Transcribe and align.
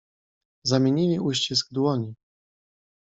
"Zamienili 0.63 1.19
uścisk 1.19 1.67
dłoni." 1.71 2.15